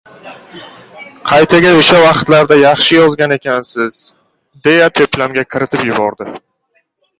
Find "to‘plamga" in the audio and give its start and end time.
5.03-5.47